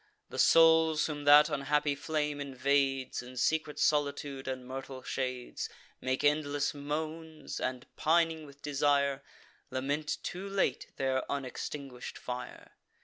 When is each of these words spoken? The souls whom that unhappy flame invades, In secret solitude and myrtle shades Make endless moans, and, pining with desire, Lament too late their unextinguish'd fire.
The 0.29 0.39
souls 0.39 1.05
whom 1.05 1.25
that 1.25 1.47
unhappy 1.47 1.93
flame 1.93 2.41
invades, 2.41 3.21
In 3.21 3.37
secret 3.37 3.77
solitude 3.77 4.47
and 4.47 4.67
myrtle 4.67 5.03
shades 5.03 5.69
Make 6.01 6.23
endless 6.23 6.73
moans, 6.73 7.59
and, 7.59 7.85
pining 7.97 8.47
with 8.47 8.63
desire, 8.63 9.21
Lament 9.69 10.17
too 10.23 10.49
late 10.49 10.87
their 10.97 11.21
unextinguish'd 11.31 12.17
fire. 12.17 12.71